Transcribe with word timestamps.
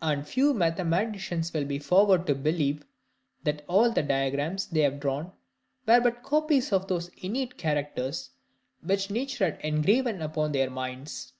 And 0.00 0.24
few 0.24 0.54
mathematicians 0.54 1.52
will 1.52 1.64
be 1.64 1.80
forward 1.80 2.24
to 2.28 2.36
believe, 2.36 2.84
that 3.42 3.64
all 3.66 3.90
the 3.90 4.04
diagrams 4.04 4.68
they 4.68 4.82
have 4.82 5.00
drawn 5.00 5.32
were 5.86 6.00
but 6.00 6.22
copies 6.22 6.72
of 6.72 6.86
those 6.86 7.08
innate 7.20 7.58
characters 7.58 8.30
which 8.80 9.10
nature 9.10 9.44
had 9.50 9.58
engraven 9.60 10.22
upon 10.22 10.52
their 10.52 10.70
minds. 10.70 11.32